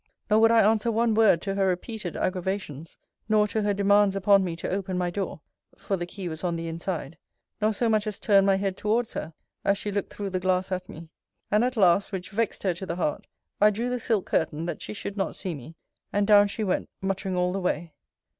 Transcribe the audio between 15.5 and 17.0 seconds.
me, and down she went